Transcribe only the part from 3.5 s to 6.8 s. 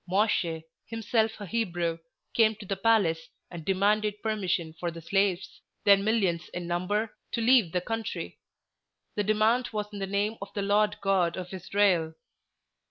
and demanded permission for the slaves, then millions in